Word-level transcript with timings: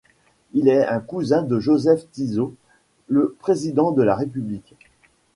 Il 0.53 0.67
était 0.67 0.83
un 0.87 0.99
cousin 0.99 1.43
de 1.43 1.59
Jozef 1.59 2.09
Tiso, 2.09 2.55
le 3.07 3.35
président 3.39 3.91
de 3.91 4.01
la 4.01 4.15
République. 4.15 4.73